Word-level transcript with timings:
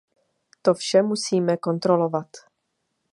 To 0.61 0.73
vše 0.73 1.01
musíme 1.01 1.57
kontrolovat. 1.57 2.27